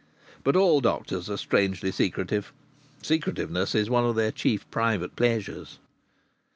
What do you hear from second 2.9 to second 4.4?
Secretiveness is one of their